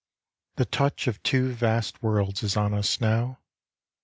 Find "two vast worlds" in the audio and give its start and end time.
1.21-2.41